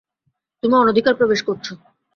তুমি 0.63 0.75
অনধিকার 0.77 1.13
প্রবেশ 1.15 1.39
করছো! 1.43 1.73